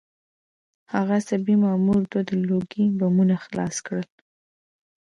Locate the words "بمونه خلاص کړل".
2.99-4.07